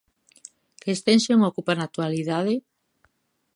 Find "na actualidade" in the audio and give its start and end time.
1.77-2.53